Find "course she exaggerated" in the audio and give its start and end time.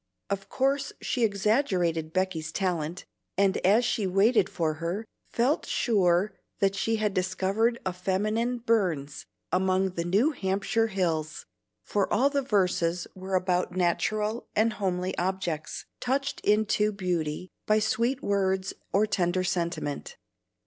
0.49-2.11